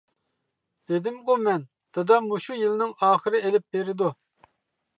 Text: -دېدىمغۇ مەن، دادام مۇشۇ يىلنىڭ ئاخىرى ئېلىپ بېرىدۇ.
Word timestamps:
-دېدىمغۇ 0.91 1.35
مەن، 1.49 1.67
دادام 1.99 2.27
مۇشۇ 2.31 2.59
يىلنىڭ 2.63 2.97
ئاخىرى 3.09 3.45
ئېلىپ 3.45 3.69
بېرىدۇ. 3.77 4.13